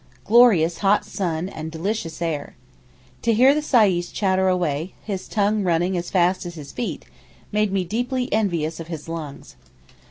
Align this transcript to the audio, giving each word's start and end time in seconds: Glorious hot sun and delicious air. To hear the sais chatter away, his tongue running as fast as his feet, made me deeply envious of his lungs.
Glorious 0.25 0.79
hot 0.79 1.05
sun 1.05 1.47
and 1.47 1.69
delicious 1.71 2.23
air. 2.23 2.55
To 3.21 3.35
hear 3.35 3.53
the 3.53 3.61
sais 3.61 4.11
chatter 4.11 4.47
away, 4.47 4.95
his 5.03 5.27
tongue 5.27 5.63
running 5.63 5.95
as 5.95 6.09
fast 6.09 6.43
as 6.43 6.55
his 6.55 6.71
feet, 6.71 7.05
made 7.51 7.71
me 7.71 7.83
deeply 7.83 8.27
envious 8.33 8.79
of 8.79 8.87
his 8.87 9.07
lungs. 9.07 9.55